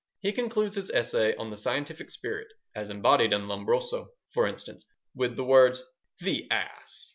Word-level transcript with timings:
He 0.21 0.31
concludes 0.31 0.77
his 0.77 0.89
essay 0.89 1.35
on 1.35 1.51
the 1.51 1.55
scientific 1.55 2.09
spirit, 2.09 2.47
as 2.73 2.89
embodied 2.89 3.33
in 3.33 3.47
Lombroso, 3.47 4.07
for 4.33 4.47
instance, 4.47 4.83
with 5.13 5.35
the 5.35 5.43
words, 5.43 5.83
"The 6.21 6.49
Ass!" 6.49 7.09